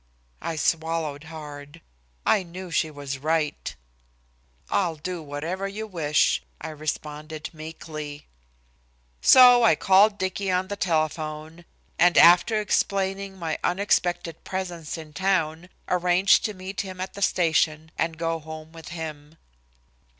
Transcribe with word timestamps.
I 0.41 0.55
swallowed 0.55 1.25
hard. 1.25 1.79
I 2.25 2.41
knew 2.41 2.71
she 2.71 2.89
was 2.89 3.19
right. 3.19 3.75
"I'll 4.71 4.95
do 4.95 5.21
whatever 5.21 5.67
you 5.67 5.85
wish," 5.85 6.41
I 6.59 6.69
responded 6.69 7.51
meekly. 7.53 8.25
So 9.21 9.61
I 9.63 9.75
called 9.75 10.17
Dicky 10.17 10.49
on 10.49 10.69
the 10.69 10.75
telephone, 10.75 11.65
and 11.99 12.17
after 12.17 12.59
explaining 12.59 13.37
my 13.37 13.59
unexpected 13.63 14.43
presence 14.43 14.97
in 14.97 15.13
town, 15.13 15.69
arranged 15.87 16.45
to 16.45 16.55
meet 16.55 16.81
him 16.81 16.99
at 16.99 17.13
the 17.13 17.21
station 17.21 17.91
and 17.95 18.17
go 18.17 18.39
home 18.39 18.71
with 18.71 18.87
him. 18.87 19.37